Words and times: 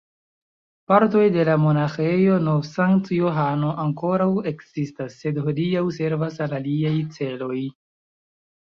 Partoj 0.91 1.25
de 1.35 1.43
la 1.49 1.57
Monaĥejo 1.65 2.39
Nov-Sankt-Johano 2.47 3.69
ankoraŭ 3.85 4.29
ekzistas, 4.55 5.23
sed 5.23 5.39
hodiaŭ 5.47 5.87
servas 6.01 6.45
al 6.49 6.59
aliaj 6.63 6.97
celoj. 7.21 7.65